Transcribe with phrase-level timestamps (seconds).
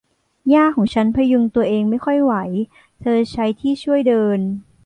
[0.53, 2.33] ย่าของฉันพยุงตัวเองไม่ค่อยไหว
[3.01, 4.39] เธอใช้ที่ช่วยเดิน